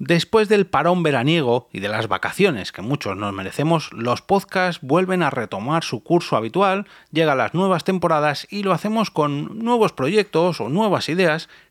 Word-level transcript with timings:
Después 0.00 0.48
del 0.48 0.66
parón 0.66 1.02
veraniego 1.02 1.68
y 1.72 1.80
de 1.80 1.88
las 1.88 2.06
vacaciones 2.06 2.70
que 2.70 2.82
muchos 2.82 3.16
nos 3.16 3.32
merecemos, 3.32 3.92
los 3.92 4.22
podcasts 4.22 4.80
vuelven 4.80 5.24
a 5.24 5.30
retomar 5.30 5.82
su 5.82 6.04
curso 6.04 6.36
habitual, 6.36 6.86
llegan 7.10 7.38
las 7.38 7.52
nuevas 7.52 7.82
temporadas 7.82 8.46
y 8.48 8.62
lo 8.62 8.72
hacemos 8.72 9.10
con 9.10 9.58
nuevos 9.58 9.92
proyectos 9.92 10.60
o 10.60 10.68
nuevas 10.68 11.08
ideas 11.08 11.48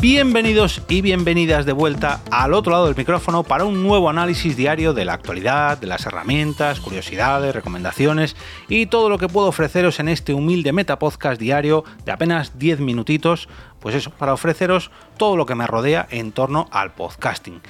Bienvenidos 0.00 0.80
y 0.88 1.02
bienvenidas 1.02 1.66
de 1.66 1.72
vuelta 1.72 2.20
al 2.30 2.54
otro 2.54 2.70
lado 2.70 2.86
del 2.86 2.94
micrófono 2.94 3.42
para 3.42 3.64
un 3.64 3.82
nuevo 3.82 4.08
análisis 4.08 4.56
diario 4.56 4.94
de 4.94 5.04
la 5.04 5.14
actualidad, 5.14 5.76
de 5.76 5.88
las 5.88 6.06
herramientas, 6.06 6.78
curiosidades, 6.78 7.52
recomendaciones 7.52 8.36
y 8.68 8.86
todo 8.86 9.08
lo 9.08 9.18
que 9.18 9.26
puedo 9.26 9.48
ofreceros 9.48 9.98
en 9.98 10.08
este 10.08 10.34
humilde 10.34 10.72
metapodcast 10.72 11.40
diario 11.40 11.82
de 12.04 12.12
apenas 12.12 12.60
10 12.60 12.78
minutitos, 12.78 13.48
pues 13.80 13.96
eso, 13.96 14.10
para 14.10 14.34
ofreceros 14.34 14.92
todo 15.16 15.36
lo 15.36 15.46
que 15.46 15.56
me 15.56 15.66
rodea 15.66 16.06
en 16.10 16.30
torno 16.30 16.68
al 16.70 16.92
podcasting. 16.92 17.60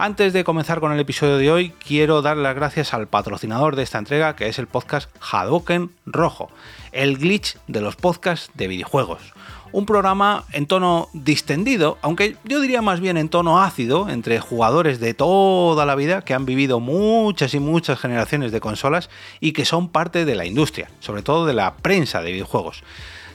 Antes 0.00 0.32
de 0.32 0.44
comenzar 0.44 0.78
con 0.78 0.92
el 0.92 1.00
episodio 1.00 1.38
de 1.38 1.50
hoy, 1.50 1.70
quiero 1.84 2.22
dar 2.22 2.36
las 2.36 2.54
gracias 2.54 2.94
al 2.94 3.08
patrocinador 3.08 3.74
de 3.74 3.82
esta 3.82 3.98
entrega, 3.98 4.36
que 4.36 4.46
es 4.46 4.60
el 4.60 4.68
podcast 4.68 5.10
Hadoken 5.20 5.90
Rojo, 6.06 6.50
el 6.92 7.18
glitch 7.18 7.58
de 7.66 7.80
los 7.80 7.96
podcasts 7.96 8.50
de 8.54 8.68
videojuegos 8.68 9.34
un 9.72 9.86
programa 9.86 10.44
en 10.52 10.66
tono 10.66 11.08
distendido, 11.12 11.98
aunque 12.02 12.36
yo 12.44 12.60
diría 12.60 12.82
más 12.82 13.00
bien 13.00 13.16
en 13.16 13.28
tono 13.28 13.60
ácido, 13.60 14.08
entre 14.08 14.40
jugadores 14.40 15.00
de 15.00 15.14
toda 15.14 15.84
la 15.84 15.94
vida 15.94 16.22
que 16.22 16.34
han 16.34 16.46
vivido 16.46 16.80
muchas 16.80 17.54
y 17.54 17.60
muchas 17.60 17.98
generaciones 17.98 18.52
de 18.52 18.60
consolas 18.60 19.10
y 19.40 19.52
que 19.52 19.64
son 19.64 19.88
parte 19.88 20.24
de 20.24 20.34
la 20.34 20.46
industria, 20.46 20.90
sobre 21.00 21.22
todo 21.22 21.46
de 21.46 21.54
la 21.54 21.76
prensa 21.76 22.22
de 22.22 22.32
videojuegos. 22.32 22.82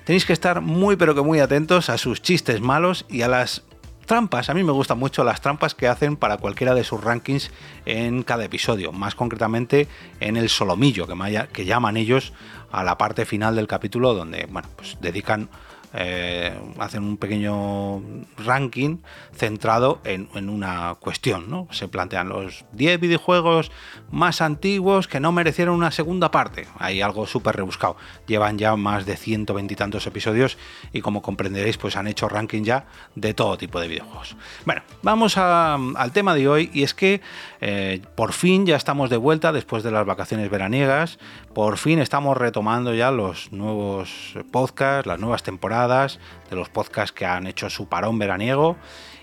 Tenéis 0.06 0.26
que 0.26 0.34
estar 0.34 0.62
muy 0.62 0.96
pero 0.96 1.16
que 1.16 1.22
muy 1.22 1.40
atentos 1.40 1.90
a 1.90 1.98
sus 1.98 2.22
chistes 2.22 2.62
malos 2.62 3.06
y 3.10 3.22
a 3.22 3.28
las 3.28 3.64
trampas. 4.06 4.50
A 4.50 4.54
mí 4.54 4.64
me 4.64 4.72
gustan 4.72 5.00
mucho 5.00 5.24
las 5.24 5.42
trampas 5.42 5.76
que 5.76 5.88
hacen 5.88 6.16
para 6.16 6.38
cualquiera 6.38 6.76
de 6.76 6.84
sus 6.84 7.04
rankings 7.04 7.52
en 7.86 8.24
cada 8.24 8.46
episodio, 8.46 8.92
más 8.92 9.16
concretamente 9.16 9.88
en 10.20 10.38
el 10.38 10.50
solomillo 10.50 11.08
que, 11.52 11.66
llaman 11.66 11.98
ellos 11.98 12.34
a 12.72 12.84
la 12.84 12.98
parte 12.98 13.26
final 13.26 13.56
del 13.56 13.68
capítulo 13.68 14.14
donde 14.14 14.48
bueno, 14.50 14.68
pues 14.76 14.98
dedican 15.00 15.50
eh, 15.94 16.52
hacen 16.80 17.04
un 17.04 17.18
pequeño 17.18 18.02
ranking 18.38 18.98
centrado 19.36 20.02
en, 20.04 20.28
una 20.50 20.96
cuestión. 21.00 21.50
¿no? 21.50 21.68
Se 21.72 21.88
plantean 21.88 22.30
los 22.30 22.66
10 22.72 23.00
videojuegos 23.00 23.72
más 24.12 24.42
antiguos 24.42 25.08
que 25.08 25.20
no 25.20 25.32
merecieron 25.32 25.76
una 25.76 25.92
segunda 25.92 26.32
parte. 26.32 26.66
Hay 26.80 27.02
algo 27.02 27.28
súper 27.28 27.56
rebuscado. 27.56 27.96
Llevan 28.26 28.58
ya 28.58 28.76
más 28.76 29.06
de 29.06 29.18
120 29.18 29.74
y 29.74 29.78
tantos 29.78 30.08
episodios 30.08 30.58
y 30.92 31.02
como 31.02 31.22
comprenderéis 31.22 31.78
pues 31.78 31.96
han 31.96 32.08
hecho 32.08 32.28
ranking 32.28 32.64
ya 32.64 32.86
de 33.16 33.34
todo 33.34 33.58
tipo 33.58 33.80
de 33.80 33.88
videojuegos. 33.88 34.36
Bueno, 34.66 34.82
vamos 35.04 35.38
al 35.38 36.12
tema 36.12 36.34
de 36.34 36.48
hoy 36.48 36.72
y 36.74 36.84
es 36.84 36.94
que 36.94 37.22
eh, 37.62 38.02
por 38.16 38.34
fin 38.34 38.66
ya 38.66 38.76
estamos 38.76 39.10
de 39.10 39.18
vuelta 39.18 39.52
después 39.52 39.84
de 39.84 39.92
las 39.92 40.06
vacaciones 40.06 40.50
veraniegas. 40.50 41.20
Por 41.54 41.78
fin 41.78 42.00
estamos 42.00 42.36
retomando 42.36 42.94
ya 42.96 43.12
los 43.12 43.52
nuevos 43.52 44.34
podcasts, 44.52 45.06
las 45.06 45.20
nuevas 45.20 45.44
temporadas 45.44 45.83
de 45.88 46.56
los 46.56 46.70
podcasts 46.70 47.12
que 47.12 47.26
han 47.26 47.48
hecho 47.48 47.70
su 47.70 47.88
parón 47.88 48.20
veraniego. 48.20 48.78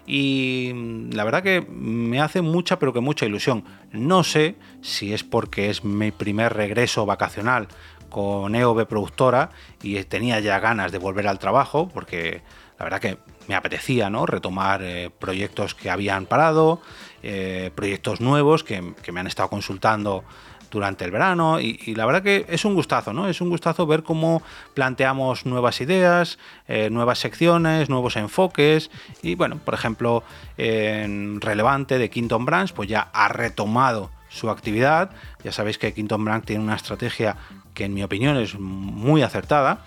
Y 0.07 0.73
mm, 0.75 1.11
la 1.13 1.25
verdad 1.25 1.43
que 1.43 1.61
me 1.61 2.21
hace 2.21 2.43
mucha, 2.43 2.79
pero 2.79 2.93
que 2.93 3.01
mucha 3.01 3.27
ilusión. 3.27 3.65
No 3.93 4.25
sé 4.25 4.57
si 4.83 5.13
es 5.13 5.25
porque 5.25 5.71
es 5.71 5.85
mi 5.85 6.11
primer 6.11 6.55
regreso 6.55 7.07
vacacional 7.07 7.69
con 8.09 8.55
EOB 8.55 8.87
Productora 8.87 9.51
y 9.83 10.03
tenía 10.05 10.41
ya 10.41 10.59
ganas 10.59 10.93
de 10.93 10.99
volver 10.99 11.29
al 11.29 11.39
trabajo, 11.39 11.89
porque 11.89 12.43
la 12.79 12.85
verdad 12.85 13.01
que 13.01 13.19
me 13.47 13.55
apetecía 13.55 14.11
¿no? 14.11 14.27
retomar 14.27 14.83
eh, 14.83 15.11
proyectos 15.17 15.75
que 15.75 15.91
habían 15.91 16.27
parado, 16.27 16.81
eh, 17.23 17.71
proyectos 17.75 18.21
nuevos 18.21 18.65
que, 18.65 18.81
me 18.81 19.21
han 19.21 19.27
estado 19.27 19.49
consultando 19.49 20.25
durante 20.71 21.05
el 21.05 21.11
verano 21.11 21.59
y, 21.61 21.95
la 21.95 22.07
verdad 22.07 22.23
que 22.23 22.47
es 22.49 22.65
un 22.65 22.75
gustazo, 22.75 23.13
¿no? 23.13 23.29
Es 23.29 23.41
un 23.41 23.49
gustazo 23.51 23.87
ver 23.87 24.05
cómo 24.05 24.43
planteamos 24.75 25.45
nuevas 25.45 25.81
ideas, 25.81 26.39
eh, 26.69 26.91
nuevas 26.91 27.19
secciones, 27.19 27.89
nuevos 27.89 28.17
enfoques 28.17 28.91
y 29.23 29.35
bueno, 29.35 29.59
por 29.65 29.75
ejemplo, 29.75 30.23
en 30.57 31.41
relevante 31.41 31.99
de 31.99 32.09
Quinton 32.09 32.45
Branch, 32.45 32.73
pues 32.73 32.89
ya 32.89 33.11
ha 33.13 33.29
retomado 33.29 34.11
su 34.31 34.49
actividad. 34.49 35.11
Ya 35.45 35.53
sabéis 35.53 35.77
que 35.77 35.93
Quinton 35.93 36.25
Branch 36.25 36.45
tiene 36.45 36.65
una 36.65 36.77
estrategia 36.77 37.37
que 37.75 37.85
en 37.85 37.95
mi 37.95 38.03
opinión 38.03 38.39
es 38.39 38.59
muy 38.59 39.23
acertada 39.23 39.85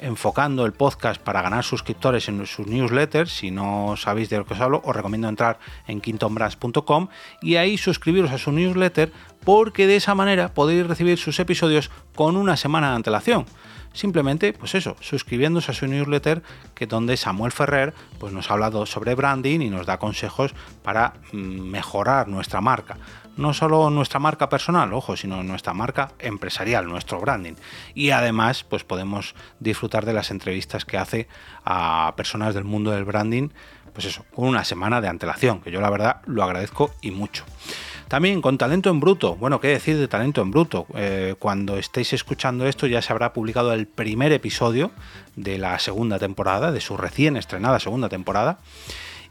enfocando 0.00 0.66
el 0.66 0.72
podcast 0.72 1.20
para 1.20 1.40
ganar 1.40 1.64
suscriptores 1.64 2.28
en 2.28 2.44
sus 2.46 2.66
newsletters. 2.66 3.30
Si 3.30 3.50
no 3.50 3.94
sabéis 3.96 4.28
de 4.28 4.38
lo 4.38 4.44
que 4.44 4.54
os 4.54 4.60
hablo, 4.60 4.82
os 4.84 4.94
recomiendo 4.94 5.28
entrar 5.28 5.58
en 5.86 6.00
quintonbrands.com 6.00 7.08
y 7.40 7.56
ahí 7.56 7.78
suscribiros 7.78 8.30
a 8.30 8.38
su 8.38 8.52
newsletter 8.52 9.12
porque 9.44 9.86
de 9.86 9.96
esa 9.96 10.14
manera 10.14 10.52
podéis 10.52 10.86
recibir 10.86 11.18
sus 11.18 11.38
episodios 11.38 11.90
con 12.14 12.36
una 12.36 12.56
semana 12.56 12.90
de 12.90 12.96
antelación. 12.96 13.46
Simplemente, 13.94 14.52
pues 14.52 14.74
eso, 14.74 14.96
suscribiéndose 15.00 15.70
a 15.70 15.74
su 15.74 15.86
newsletter, 15.86 16.42
que 16.74 16.86
donde 16.86 17.16
Samuel 17.16 17.52
Ferrer 17.52 17.94
pues 18.18 18.32
nos 18.32 18.50
ha 18.50 18.54
hablado 18.54 18.84
sobre 18.84 19.14
branding 19.14 19.60
y 19.60 19.70
nos 19.70 19.86
da 19.86 19.98
consejos 19.98 20.54
para 20.82 21.14
mm, 21.32 21.38
mejorar 21.38 22.28
nuestra 22.28 22.60
marca 22.60 22.98
no 23.36 23.52
solo 23.52 23.90
nuestra 23.90 24.20
marca 24.20 24.48
personal, 24.48 24.92
ojo, 24.92 25.16
sino 25.16 25.42
nuestra 25.42 25.74
marca 25.74 26.12
empresarial, 26.18 26.86
nuestro 26.86 27.20
branding. 27.20 27.54
Y 27.94 28.10
además, 28.10 28.64
pues 28.64 28.84
podemos 28.84 29.34
disfrutar 29.60 30.04
de 30.04 30.12
las 30.12 30.30
entrevistas 30.30 30.84
que 30.84 30.98
hace 30.98 31.28
a 31.64 32.14
personas 32.16 32.54
del 32.54 32.64
mundo 32.64 32.90
del 32.92 33.04
branding, 33.04 33.48
pues 33.92 34.06
eso, 34.06 34.24
con 34.34 34.48
una 34.48 34.64
semana 34.64 35.00
de 35.00 35.08
antelación, 35.08 35.60
que 35.60 35.70
yo 35.70 35.80
la 35.80 35.90
verdad 35.90 36.20
lo 36.26 36.42
agradezco 36.42 36.92
y 37.00 37.10
mucho. 37.10 37.44
También 38.08 38.42
con 38.42 38.58
talento 38.58 38.90
en 38.90 39.00
bruto. 39.00 39.36
Bueno, 39.36 39.60
¿qué 39.60 39.68
decir 39.68 39.96
de 39.96 40.08
talento 40.08 40.42
en 40.42 40.50
bruto? 40.50 40.86
Eh, 40.94 41.34
cuando 41.38 41.78
estéis 41.78 42.12
escuchando 42.12 42.66
esto 42.66 42.86
ya 42.86 43.02
se 43.02 43.12
habrá 43.12 43.32
publicado 43.32 43.72
el 43.72 43.86
primer 43.86 44.32
episodio 44.32 44.90
de 45.36 45.58
la 45.58 45.78
segunda 45.78 46.18
temporada, 46.18 46.70
de 46.70 46.80
su 46.80 46.96
recién 46.96 47.36
estrenada 47.36 47.80
segunda 47.80 48.08
temporada. 48.08 48.58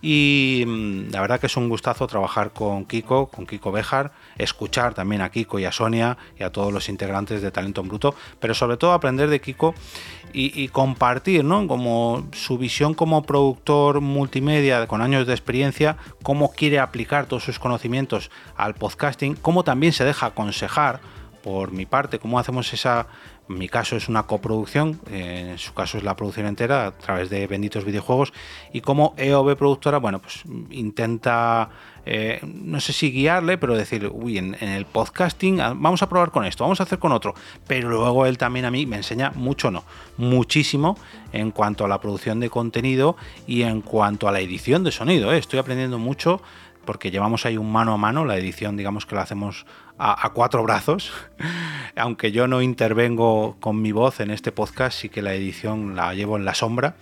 Y 0.05 0.65
mm, 0.67 1.11
la 1.11 1.21
verdad 1.21 1.39
que 1.39 1.47
es 1.47 1.55
un 1.55 1.69
gustazo 1.69 2.07
trabajar 2.07 2.51
con 2.51 2.83
Kiko, 2.83 3.27
con 3.27 3.47
Kiko 3.47 3.71
Bejar, 3.71 4.11
escuchar 4.37 4.93
también 4.93 5.21
a 5.21 5.31
Kiko 5.31 5.59
y 5.59 5.65
a 5.65 5.71
Sonia 5.71 6.17
y 6.37 6.43
a 6.43 6.51
todos 6.51 6.73
los 6.73 6.89
integrantes 6.89 7.41
de 7.41 7.51
Talento 7.51 7.79
en 7.79 7.87
Bruto, 7.87 8.13
pero 8.41 8.53
sobre 8.53 8.75
todo 8.75 8.91
aprender 8.91 9.29
de 9.29 9.39
Kiko 9.39 9.73
y, 10.33 10.67
compartir, 10.69 11.45
¿no? 11.45 11.67
Como 11.67 12.27
su 12.33 12.57
visión 12.57 12.95
como 12.95 13.23
productor 13.23 14.01
multimedia 14.01 14.87
con 14.87 15.01
años 15.01 15.25
de 15.25 15.33
experiencia, 15.33 15.95
cómo 16.21 16.51
quiere 16.51 16.79
aplicar 16.79 17.27
todos 17.27 17.43
sus 17.43 17.59
conocimientos 17.59 18.29
al 18.57 18.73
podcasting, 18.73 19.35
cómo 19.35 19.63
también 19.63 19.93
se 19.93 20.03
deja 20.03 20.25
aconsejar 20.25 20.99
por 21.43 21.71
mi 21.71 21.85
parte, 21.85 22.19
cómo 22.19 22.39
hacemos 22.39 22.71
esa 22.73 23.07
en 23.49 23.57
mi 23.57 23.67
caso 23.67 23.97
es 23.97 24.07
una 24.07 24.23
coproducción, 24.23 25.01
en 25.11 25.57
su 25.57 25.73
caso 25.73 25.97
es 25.97 26.03
la 26.03 26.15
producción 26.15 26.45
entera 26.45 26.87
a 26.87 26.91
través 26.97 27.29
de 27.29 27.45
Benditos 27.45 27.83
Videojuegos 27.83 28.31
y 28.71 28.79
como 28.79 29.13
EOB 29.17 29.57
productora, 29.57 29.97
bueno, 29.97 30.19
pues 30.19 30.43
intenta, 30.69 31.69
eh, 32.05 32.39
no 32.41 32.79
sé 32.79 32.93
si 32.93 33.11
guiarle, 33.11 33.57
pero 33.57 33.75
decir, 33.75 34.09
uy, 34.13 34.37
en, 34.37 34.55
el 34.61 34.85
podcasting 34.85 35.59
ah, 35.59 35.73
vamos 35.75 36.01
a 36.01 36.07
probar 36.07 36.31
con 36.31 36.45
esto, 36.45 36.63
vamos 36.63 36.79
a 36.79 36.83
hacer 36.83 36.99
con 36.99 37.11
otro, 37.11 37.33
pero 37.67 37.89
luego 37.89 38.25
él 38.25 38.37
también 38.37 38.65
a 38.65 38.71
mí 38.71 38.85
me 38.85 38.95
enseña 38.95 39.31
mucho, 39.35 39.71
no, 39.71 39.83
muchísimo 40.15 40.97
en 41.33 41.51
cuanto 41.51 41.83
a 41.83 41.89
la 41.89 41.99
producción 41.99 42.39
de 42.39 42.49
contenido 42.49 43.17
y 43.45 43.63
en 43.63 43.81
cuanto 43.81 44.29
a 44.29 44.31
la 44.31 44.39
edición 44.39 44.85
de 44.85 44.91
sonido, 44.91 45.33
¿eh? 45.33 45.37
estoy 45.37 45.59
aprendiendo 45.59 45.99
mucho 45.99 46.41
porque 46.85 47.11
llevamos 47.11 47.45
ahí 47.45 47.57
un 47.57 47.71
mano 47.71 47.93
a 47.93 47.97
mano, 47.97 48.25
la 48.25 48.37
edición 48.37 48.77
digamos 48.77 49.05
que 49.05 49.15
la 49.15 49.21
hacemos 49.21 49.65
a, 49.97 50.29
cuatro 50.33 50.63
brazos, 50.63 51.11
aunque 51.95 52.31
yo 52.31 52.47
no 52.47 52.61
intervengo 52.61 53.57
con 53.59 53.81
mi 53.81 53.91
voz 53.91 54.19
en 54.19 54.31
este 54.31 54.51
podcast, 54.51 54.99
sí 54.99 55.09
que 55.09 55.21
la 55.21 55.33
edición 55.33 55.95
la 55.95 56.13
llevo 56.13 56.37
en 56.37 56.45
la 56.45 56.53
sombra 56.53 56.95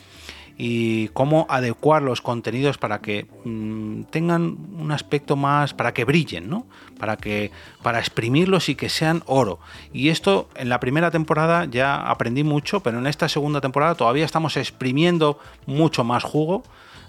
y 0.58 1.08
cómo 1.10 1.48
adecuar 1.50 2.04
los 2.04 2.22
contenidos 2.22 2.78
para 2.78 3.02
que 3.02 3.26
mm, 3.46 4.04
tengan 4.12 4.58
un 4.78 4.92
aspecto 4.92 5.36
más, 5.36 5.74
para 5.74 5.94
que 5.94 6.06
brillen, 6.06 6.50
¿no? 6.50 6.68
Para 7.00 7.18
que 7.18 7.52
para 7.82 7.98
exprimirlos 8.00 8.70
y 8.70 8.76
que 8.76 8.90
sean 8.90 9.24
oro. 9.26 9.60
Y 9.92 10.10
esto 10.10 10.50
en 10.56 10.70
la 10.70 10.80
primera 10.80 11.10
temporada 11.10 11.66
ya 11.66 11.96
aprendí 11.96 12.44
mucho, 12.44 12.82
pero 12.82 13.00
en 13.00 13.08
esta 13.08 13.28
segunda 13.28 13.62
temporada 13.62 13.96
todavía 13.96 14.26
estamos 14.26 14.56
exprimiendo 14.58 15.40
mucho 15.66 16.04
más 16.04 16.24
jugo 16.24 16.64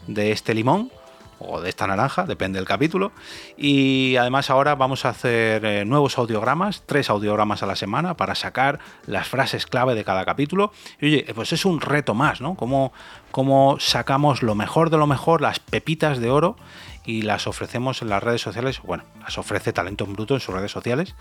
de 0.07 0.33
este 0.33 0.55
limón 0.55 0.91
o 1.49 1.61
de 1.61 1.69
esta 1.69 1.87
naranja, 1.87 2.25
depende 2.25 2.59
del 2.59 2.67
capítulo. 2.67 3.13
Y 3.57 4.17
además 4.17 4.51
ahora 4.51 4.75
vamos 4.75 5.05
a 5.05 5.11
hacer 5.11 5.65
eh, 5.65 5.85
nuevos 5.85 6.19
audiogramas, 6.19 6.83
tres 6.87 7.11
audiogramas 7.11 7.63
a 7.63 7.67
la 7.67 7.77
semana 7.77 8.17
para 8.17 8.35
sacar 8.35 8.79
las 9.07 9.29
frases 9.29 9.67
clave 9.67 9.95
de 9.95 10.05
cada 10.05 10.25
capítulo. 10.25 10.73
Y 11.01 11.07
oye, 11.07 11.33
pues 11.35 11.53
es 11.53 11.65
un 11.65 11.81
reto 11.81 12.15
más, 12.15 12.41
¿no? 12.41 12.55
Cómo, 12.55 12.93
cómo 13.31 13.77
sacamos 13.81 14.43
lo 14.43 14.55
mejor 14.55 14.91
de 14.91 14.99
lo 14.99 15.07
mejor, 15.07 15.41
las 15.41 15.59
pepitas 15.59 16.19
de 16.19 16.31
oro 16.31 16.57
y 17.05 17.23
las 17.23 17.47
ofrecemos 17.47 18.03
en 18.03 18.09
las 18.09 18.23
redes 18.23 18.41
sociales. 18.41 18.81
Bueno, 18.83 19.05
las 19.21 19.37
ofrece 19.39 19.73
Talento 19.73 20.05
en 20.05 20.13
Bruto 20.13 20.35
en 20.35 20.41
sus 20.41 20.55
redes 20.55 20.71
sociales. 20.71 21.15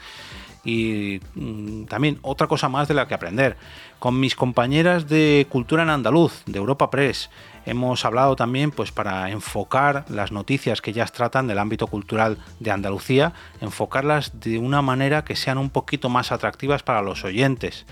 Y 0.64 1.20
mm, 1.34 1.86
también 1.86 2.20
otra 2.22 2.48
cosa 2.48 2.70
más 2.70 2.88
de 2.88 2.94
la 2.94 3.08
que 3.08 3.16
aprender. 3.16 3.58
Con 4.00 4.20
mis 4.20 4.36
compañeras 4.36 5.08
de 5.08 5.48
Cultura 5.50 5.84
en 5.84 5.90
Andaluz, 5.90 6.44
de 6.46 6.60
Europa 6.60 6.92
Press, 6.92 7.30
hemos 7.66 8.06
hablado 8.06 8.36
también 8.36 8.72
pues 8.72 8.92
para 8.92 9.30
enfocar 9.30 10.06
las 10.10 10.32
noticias 10.32 10.82
que 10.82 10.92
ellas 10.92 11.12
tratan 11.12 11.48
del 11.48 11.60
ámbito 11.60 11.88
cultural 11.88 12.38
de 12.60 12.72
Andalucía, 12.72 13.34
enfocarlas 13.60 14.40
de 14.40 14.58
una 14.58 14.82
manera 14.82 15.24
que 15.24 15.36
sean 15.36 15.58
un 15.58 15.70
poquito 15.70 16.10
más 16.10 16.32
atractivas 16.32 16.84
para 16.84 17.02
los 17.02 17.24
oyentes. 17.24 17.86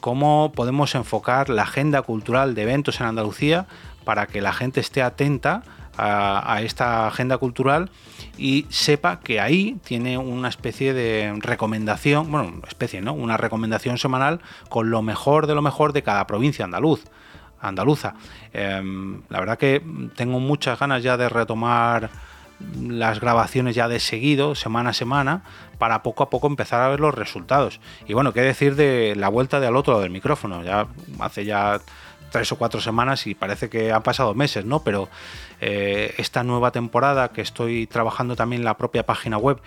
Cómo 0.00 0.52
podemos 0.54 0.94
enfocar 0.94 1.48
la 1.48 1.62
agenda 1.62 2.02
cultural 2.02 2.54
de 2.54 2.62
eventos 2.62 3.00
en 3.00 3.06
Andalucía 3.06 3.66
para 4.04 4.26
que 4.26 4.40
la 4.40 4.52
gente 4.52 4.80
esté 4.80 5.02
atenta 5.02 5.62
a, 5.98 6.62
esta 6.62 7.08
agenda 7.08 7.38
cultural 7.38 7.90
y 8.36 8.66
sepa 8.70 9.18
que 9.20 9.40
ahí 9.40 9.78
tiene 9.84 10.16
una 10.16 10.48
especie 10.48 10.94
de 10.94 11.36
recomendación, 11.40 12.30
bueno, 12.30 12.62
especie, 12.68 13.00
¿no? 13.00 13.12
Una 13.12 13.36
recomendación 13.36 13.98
semanal 13.98 14.40
con 14.68 14.90
lo 14.90 15.02
mejor 15.02 15.48
de 15.48 15.56
lo 15.56 15.62
mejor 15.62 15.92
de 15.92 16.02
cada 16.02 16.26
provincia 16.26 16.64
andaluz, 16.64 17.04
andaluza. 17.60 18.14
Em, 18.52 19.22
la 19.28 19.40
verdad 19.40 19.58
que 19.58 19.82
tengo 20.16 20.40
muchas 20.40 20.78
ganas 20.78 21.02
ya 21.02 21.16
de 21.16 21.28
retomar 21.28 22.10
las 22.80 23.20
grabaciones 23.20 23.74
ya 23.74 23.88
de 23.88 24.00
seguido, 24.00 24.54
semana 24.54 24.90
a 24.90 24.92
semana, 24.92 25.42
para 25.78 26.02
poco 26.02 26.24
a 26.24 26.30
poco 26.30 26.46
empezar 26.48 26.80
a 26.82 26.88
ver 26.88 27.00
los 27.00 27.14
resultados. 27.14 27.80
Y 28.06 28.14
bueno, 28.14 28.32
qué 28.32 28.40
decir 28.40 28.74
de 28.74 29.14
la 29.16 29.28
vuelta 29.28 29.60
de 29.60 29.68
al 29.68 29.76
otro 29.76 29.92
lado 29.92 30.02
del 30.02 30.10
micrófono. 30.10 30.64
Ya 30.64 30.88
hace 31.20 31.44
ya 31.44 31.80
tres 32.30 32.50
o 32.52 32.56
cuatro 32.56 32.80
semanas 32.80 33.26
y 33.26 33.34
parece 33.34 33.68
que 33.68 33.92
han 33.92 34.02
pasado 34.02 34.34
meses, 34.34 34.64
¿no? 34.64 34.82
Pero 34.82 35.08
eh, 35.60 36.14
esta 36.18 36.42
nueva 36.42 36.72
temporada 36.72 37.28
que 37.28 37.40
estoy 37.40 37.86
trabajando 37.86 38.36
también 38.36 38.64
la 38.64 38.76
propia 38.76 39.06
página 39.06 39.38
web, 39.38 39.60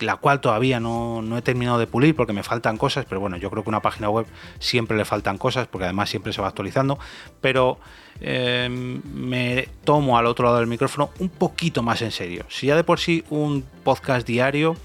la 0.00 0.16
cual 0.16 0.40
todavía 0.40 0.80
no, 0.80 1.22
he 1.36 1.42
terminado 1.42 1.78
de 1.78 1.86
pulir 1.86 2.14
porque 2.16 2.32
me 2.32 2.42
faltan 2.42 2.76
cosas, 2.76 3.04
pero 3.08 3.20
bueno, 3.20 3.36
yo 3.36 3.50
creo 3.50 3.62
que 3.62 3.68
una 3.68 3.80
página 3.80 4.08
web 4.08 4.26
siempre 4.58 4.96
le 4.96 5.04
faltan 5.04 5.38
cosas 5.38 5.66
porque 5.66 5.84
además 5.84 6.10
siempre 6.10 6.32
se 6.32 6.40
va 6.40 6.48
actualizando, 6.48 6.98
pero 7.40 7.78
em, 8.20 9.02
me 9.04 9.68
tomo 9.84 10.18
al 10.18 10.26
otro 10.26 10.44
lado 10.46 10.58
del 10.58 10.66
micrófono 10.66 11.10
un 11.18 11.28
poquito 11.28 11.82
más 11.82 12.02
en 12.02 12.10
serio. 12.10 12.44
Si 12.48 12.66
ya 12.66 12.76
de 12.76 12.84
por 12.84 12.98
sí 13.00 13.24
un 13.30 13.64
podcast 13.84 14.26
diario 14.26 14.76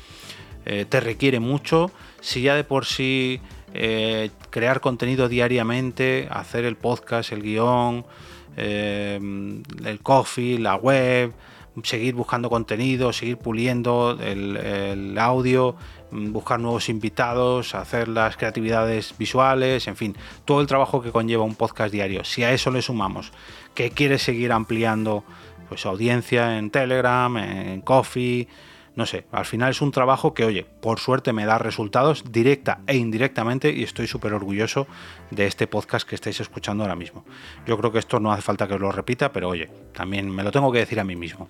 eh, 0.65 0.85
te 0.87 0.99
requiere 0.99 1.39
mucho, 1.39 1.91
si 2.21 2.41
ya 2.41 2.55
de 2.55 2.63
por 2.63 2.85
sí 2.85 3.39
eh, 3.73 4.31
crear 4.49 4.79
contenido 4.79 5.27
diariamente, 5.27 6.27
hacer 6.31 6.65
el 6.65 6.75
podcast, 6.75 7.31
el 7.31 7.41
guion, 7.41 8.05
eh, 8.57 9.19
el 9.83 9.99
coffee, 10.01 10.57
la 10.57 10.75
web, 10.75 11.33
seguir 11.83 12.15
buscando 12.15 12.49
contenido, 12.49 13.11
seguir 13.13 13.37
puliendo 13.37 14.17
el, 14.21 15.17
audio, 15.19 15.75
buscar 16.11 16.59
nuevos 16.59 16.89
invitados, 16.89 17.75
hacer 17.75 18.07
las 18.07 18.37
creatividades 18.37 19.15
visuales, 19.17 19.87
en 19.87 19.95
fin, 19.95 20.17
todo 20.45 20.61
el 20.61 20.67
trabajo 20.67 21.01
que 21.01 21.11
conlleva 21.11 21.43
un 21.43 21.55
podcast 21.55 21.91
diario. 21.91 22.23
Si 22.23 22.43
a 22.43 22.51
eso 22.51 22.71
le 22.71 22.81
sumamos 22.81 23.31
que 23.73 23.91
quiere 23.91 24.17
seguir 24.17 24.51
ampliando 24.51 25.23
pues 25.67 25.85
audiencia 25.85 26.57
en 26.57 26.69
Telegram, 26.69 27.35
en 27.37 27.81
Coffee, 27.81 28.47
no 28.95 29.05
sé, 29.05 29.25
al 29.31 29.45
final 29.45 29.71
es 29.71 29.81
un 29.81 29.91
trabajo 29.91 30.33
que, 30.33 30.45
oye, 30.45 30.65
por 30.81 30.99
suerte 30.99 31.33
me 31.33 31.45
da 31.45 31.57
resultados 31.57 32.31
directa 32.31 32.79
e 32.87 32.95
indirectamente 32.95 33.71
y 33.71 33.83
estoy 33.83 34.07
súper 34.07 34.33
orgulloso 34.33 34.87
de 35.31 35.47
este 35.47 35.67
podcast 35.67 36.07
que 36.07 36.15
estáis 36.15 36.39
escuchando 36.39 36.83
ahora 36.83 36.95
mismo. 36.95 37.25
Yo 37.67 37.77
creo 37.77 37.91
que 37.91 37.99
esto 37.99 38.19
no 38.19 38.31
hace 38.31 38.41
falta 38.41 38.67
que 38.67 38.75
os 38.75 38.81
lo 38.81 38.91
repita, 38.91 39.31
pero 39.31 39.49
oye, 39.49 39.69
también 39.93 40.29
me 40.29 40.43
lo 40.43 40.51
tengo 40.51 40.71
que 40.71 40.79
decir 40.79 40.99
a 40.99 41.03
mí 41.03 41.15
mismo. 41.15 41.49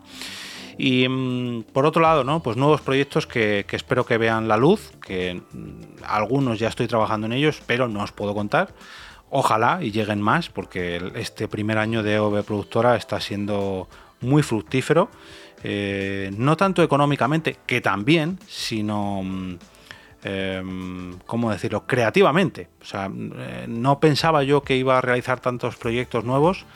Y 0.78 1.08
mm, 1.08 1.64
por 1.72 1.86
otro 1.86 2.02
lado, 2.02 2.24
¿no? 2.24 2.42
Pues 2.42 2.58
nuevos 2.58 2.82
proyectos 2.82 3.28
que, 3.28 3.66
espero 3.72 4.06
que 4.06 4.18
vean 4.18 4.48
la 4.48 4.58
luz, 4.58 4.92
que 5.06 5.36
mm, 5.36 6.04
algunos 6.04 6.60
ya 6.60 6.68
estoy 6.68 6.88
trabajando 6.88 7.28
en 7.28 7.34
ellos, 7.34 7.62
pero 7.66 7.88
no 7.88 8.04
os 8.04 8.12
puedo 8.12 8.34
contar. 8.34 8.74
Ojalá 9.30 9.80
y 9.82 9.92
lleguen 9.92 10.22
más, 10.22 10.50
porque 10.50 11.12
este 11.16 11.48
primer 11.48 11.78
año 11.78 12.04
de 12.04 12.20
OV 12.20 12.44
Productora 12.44 12.96
está 12.96 13.20
siendo 13.20 13.88
muy 14.22 14.44
fructífero. 14.44 15.10
Eh, 15.68 16.30
no 16.38 16.56
tanto 16.56 16.84
económicamente, 16.84 17.58
que 17.66 17.82
también, 17.82 18.38
sino, 18.48 19.24
mm, 19.24 19.58
em, 20.24 21.18
¿cómo 21.26 21.50
decirlo?, 21.50 21.88
creativamente. 21.88 22.70
O 22.84 22.86
sea, 22.86 23.10
eh, 23.12 23.66
no 23.68 24.00
pensaba 24.00 24.44
yo 24.44 24.62
que 24.62 24.78
iba 24.78 25.00
a 25.00 25.02
realizar 25.02 25.40
tantos 25.40 25.76
proyectos 25.76 26.24
nuevos, 26.24 26.68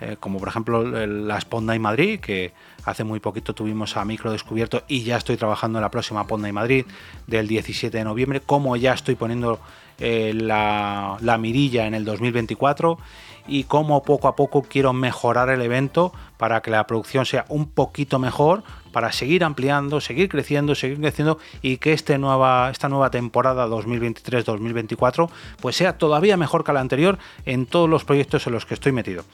eh, 0.00 0.16
como 0.18 0.38
por 0.38 0.48
ejemplo 0.48 0.82
la 0.82 1.38
Sponda 1.38 1.76
y 1.76 1.78
Madrid, 1.78 2.18
que 2.18 2.54
hace 2.86 3.04
muy 3.04 3.20
poquito 3.20 3.54
tuvimos 3.54 3.98
a 3.98 4.06
Micro 4.06 4.32
Descubierto 4.32 4.84
y 4.88 5.02
ya 5.02 5.18
estoy 5.18 5.36
trabajando 5.36 5.78
en 5.78 5.82
la 5.82 5.90
próxima 5.90 6.26
Ponda 6.26 6.48
y 6.48 6.52
Madrid 6.52 6.86
del 7.26 7.46
17 7.46 7.98
de 7.98 8.04
noviembre, 8.04 8.40
como 8.40 8.74
ya 8.76 8.94
estoy 8.94 9.16
poniendo 9.16 9.60
la, 10.00 11.16
la 11.20 11.38
mirilla 11.38 11.86
en 11.86 11.94
el 11.94 12.04
2024 12.04 12.98
y 13.46 13.64
cómo 13.64 14.02
poco 14.02 14.28
a 14.28 14.36
poco 14.36 14.62
quiero 14.62 14.92
mejorar 14.92 15.50
el 15.50 15.62
evento 15.62 16.12
para 16.36 16.62
que 16.62 16.70
la 16.70 16.86
producción 16.86 17.26
sea 17.26 17.44
un 17.48 17.66
poquito 17.66 18.18
mejor, 18.18 18.62
para 18.92 19.12
seguir 19.12 19.44
ampliando, 19.44 20.00
seguir 20.00 20.28
creciendo, 20.28 20.74
seguir 20.74 20.98
creciendo 20.98 21.38
y 21.62 21.76
que 21.76 21.92
este 21.92 22.18
nueva, 22.18 22.70
esta 22.70 22.88
nueva 22.88 23.10
temporada 23.10 23.66
2023-2024 23.68 25.28
pues 25.60 25.76
sea 25.76 25.98
todavía 25.98 26.36
mejor 26.36 26.64
que 26.64 26.72
la 26.72 26.80
anterior 26.80 27.18
en 27.44 27.66
todos 27.66 27.88
los 27.88 28.04
proyectos 28.04 28.46
en 28.46 28.54
los 28.54 28.66
que 28.66 28.74
estoy 28.74 28.92
metido. 28.92 29.24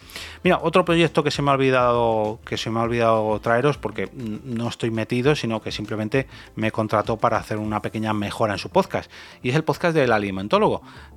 Mira, 0.42 0.58
otro 0.62 0.84
proyecto 0.84 1.22
que 1.22 1.30
se 1.30 1.42
me 1.42 1.50
ha 1.50 1.54
olvidado 1.54 2.38
que 2.44 2.56
se 2.56 2.70
me 2.70 2.80
ha 2.80 2.82
olvidado 2.82 3.38
traeros 3.40 3.78
porque 3.78 4.10
no 4.12 4.68
estoy 4.68 4.90
metido, 4.90 5.34
sino 5.34 5.62
que 5.62 5.70
simplemente 5.70 6.26
me 6.54 6.70
contrató 6.70 7.16
para 7.16 7.38
hacer 7.38 7.58
una 7.58 7.80
pequeña 7.80 8.12
mejora 8.12 8.54
en 8.54 8.58
su 8.58 8.68
podcast 8.70 9.10
y 9.42 9.50
es 9.50 9.56
el 9.56 9.64
podcast 9.64 9.94
del 9.94 10.12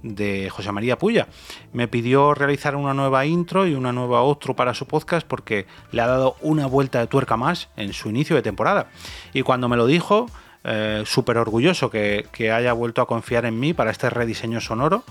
de 0.04 0.50
José 0.50 0.72
María 0.72 0.98
Puya. 0.98 1.28
Me 1.74 1.88
pidió 1.88 2.34
realizar 2.34 2.76
una 2.76 2.94
nueva 2.94 3.26
intro 3.26 3.68
y 3.68 3.74
una 3.74 3.92
nueva 3.92 4.20
outro 4.20 4.56
para 4.56 4.74
su 4.74 4.86
podcast 4.86 5.26
porque 5.28 5.66
le 5.92 6.02
ha 6.02 6.08
dado 6.08 6.36
una 6.42 6.68
vuelta 6.68 7.00
de 7.00 7.08
tuerca 7.08 7.38
más 7.38 7.70
en 7.76 7.94
su 7.94 8.10
inicio 8.10 8.36
de 8.36 8.42
temporada. 8.42 8.88
Y 9.34 9.42
cuando 9.42 9.70
me 9.70 9.78
lo 9.78 9.86
dijo, 9.86 10.28
eh, 10.64 11.04
súper 11.06 11.38
orgulloso 11.38 11.90
que, 11.90 12.52
haya 12.54 12.74
vuelto 12.74 13.02
a 13.02 13.08
confiar 13.08 13.46
en 13.46 13.60
mí 13.60 13.74
para 13.74 13.92
este 13.92 14.10
rediseño 14.10 14.60
sonoro. 14.62 15.04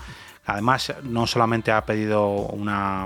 Además, 0.45 0.93
no 1.03 1.27
solamente 1.27 1.71
ha 1.71 1.85
pedido 1.85 2.27
una, 2.29 3.05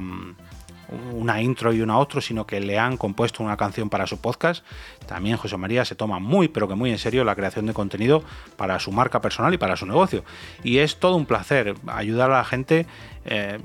una 1.14 1.42
intro 1.42 1.74
y 1.74 1.82
una 1.82 1.98
otro, 1.98 2.22
sino 2.22 2.46
que 2.46 2.60
le 2.60 2.80
han 2.80 2.98
compuesto 2.98 3.44
una 3.44 3.58
canción 3.58 3.90
para 3.90 4.08
su 4.08 4.20
podcast. 4.20 4.64
También 5.06 5.38
José 5.38 5.58
María 5.58 5.86
se 5.86 5.96
toma 5.96 6.20
muy, 6.20 6.48
pero 6.48 6.68
que 6.68 6.76
muy 6.76 6.92
en 6.92 6.98
serio 6.98 7.24
la 7.24 7.36
creación 7.36 7.66
de 7.66 7.74
contenido 7.74 8.24
para 8.56 8.80
su 8.80 8.92
marca 8.92 9.22
personal 9.22 9.54
y 9.54 9.58
para 9.58 9.76
su 9.76 9.86
negocio. 9.86 10.24
Y 10.64 10.78
es 10.78 10.98
todo 10.98 11.16
un 11.16 11.26
placer 11.26 11.76
ayudar 11.88 12.32
a 12.32 12.38
la 12.38 12.46
gente, 12.46 12.86
eh, 13.26 13.60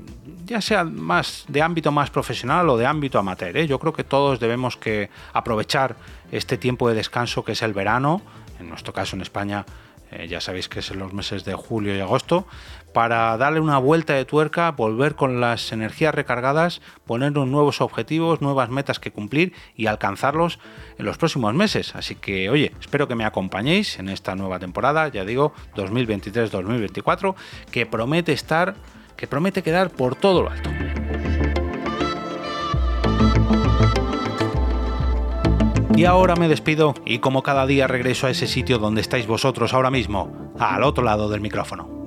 ya 0.45 0.61
sea 0.61 0.83
más 0.83 1.45
de 1.47 1.61
ámbito 1.61 1.91
más 1.91 2.09
profesional 2.09 2.69
o 2.69 2.77
de 2.77 2.85
ámbito 2.85 3.19
amateur. 3.19 3.55
¿eh? 3.57 3.67
Yo 3.67 3.79
creo 3.79 3.93
que 3.93 4.03
todos 4.03 4.39
debemos 4.39 4.77
que 4.77 5.09
aprovechar 5.33 5.95
este 6.31 6.57
tiempo 6.57 6.89
de 6.89 6.95
descanso 6.95 7.43
que 7.43 7.53
es 7.53 7.61
el 7.61 7.73
verano, 7.73 8.21
en 8.59 8.69
nuestro 8.69 8.93
caso 8.93 9.15
en 9.15 9.21
España 9.21 9.65
eh, 10.11 10.27
ya 10.27 10.41
sabéis 10.41 10.67
que 10.67 10.79
es 10.79 10.89
en 10.89 10.99
los 10.99 11.13
meses 11.13 11.45
de 11.45 11.53
julio 11.53 11.95
y 11.95 11.99
agosto, 11.99 12.47
para 12.93 13.37
darle 13.37 13.59
una 13.59 13.77
vuelta 13.77 14.13
de 14.13 14.25
tuerca, 14.25 14.71
volver 14.71 15.15
con 15.15 15.39
las 15.39 15.71
energías 15.71 16.13
recargadas, 16.13 16.81
ponernos 17.05 17.47
nuevos 17.47 17.81
objetivos, 17.81 18.41
nuevas 18.41 18.69
metas 18.69 18.99
que 18.99 19.11
cumplir 19.11 19.53
y 19.75 19.87
alcanzarlos 19.87 20.59
en 20.97 21.05
los 21.05 21.17
próximos 21.17 21.53
meses. 21.53 21.95
Así 21.95 22.15
que, 22.15 22.49
oye, 22.49 22.73
espero 22.79 23.07
que 23.07 23.15
me 23.15 23.25
acompañéis 23.25 23.99
en 23.99 24.09
esta 24.09 24.35
nueva 24.35 24.59
temporada, 24.59 25.07
ya 25.07 25.25
digo, 25.25 25.53
2023-2024, 25.75 27.35
que 27.71 27.85
promete 27.85 28.33
estar, 28.33 28.75
que 29.15 29.27
promete 29.27 29.63
quedar 29.63 29.89
por 29.89 30.15
todo 30.15 30.43
lo 30.43 30.49
alto. 30.49 30.69
Y 35.95 36.05
ahora 36.05 36.37
me 36.37 36.47
despido 36.47 36.93
y 37.05 37.19
como 37.19 37.43
cada 37.43 37.65
día 37.65 37.85
regreso 37.85 38.27
a 38.27 38.29
ese 38.29 38.47
sitio 38.47 38.77
donde 38.77 39.01
estáis 39.01 39.27
vosotros 39.27 39.73
ahora 39.73 39.91
mismo, 39.91 40.53
al 40.57 40.83
otro 40.83 41.03
lado 41.03 41.27
del 41.27 41.41
micrófono. 41.41 41.98